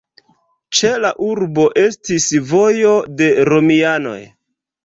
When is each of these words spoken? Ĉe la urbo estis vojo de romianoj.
Ĉe 0.77 0.89
la 1.03 1.11
urbo 1.25 1.67
estis 1.83 2.27
vojo 2.53 2.97
de 3.21 3.31
romianoj. 3.55 4.21